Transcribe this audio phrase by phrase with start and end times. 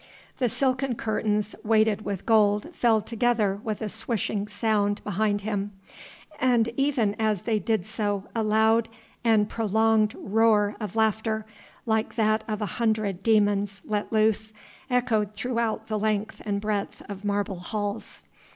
[0.39, 5.73] The silken curtains weighted with gold fell together with a swishing sound behind him.
[6.39, 8.89] And even as they did so a loud
[9.23, 11.45] and prolonged roar of laughter,
[11.85, 14.53] like that of a hundred demons let loose,
[14.89, 18.23] echoed throughout the length and breadth of marble halls.